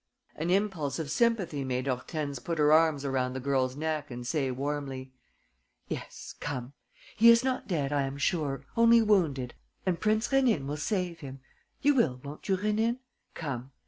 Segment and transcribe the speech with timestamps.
[0.35, 4.49] An impulse of sympathy made Hortense put her arms around the girl's neck and say
[4.49, 5.13] warmly:
[5.89, 6.73] "Yes, come.
[7.15, 9.53] He is not dead, I am sure, only wounded;
[9.85, 11.39] and Prince Rénine will save him.
[11.83, 12.97] You will, won't you, Rénine?...
[13.35, 13.73] Come.